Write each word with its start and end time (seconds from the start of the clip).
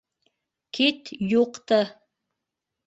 Кит, 0.79 1.11
юҡты!.. 1.37 1.81